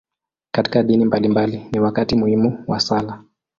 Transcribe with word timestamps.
Katika 0.51 0.83
dini 0.83 1.05
mbalimbali, 1.05 1.67
ni 1.71 1.79
wakati 1.79 2.15
muhimu 2.15 2.63
wa 2.67 2.79
sala. 2.79 3.23